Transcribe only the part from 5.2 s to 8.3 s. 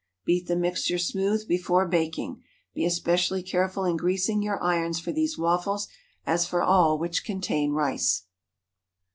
waffles, as for all which contain rice.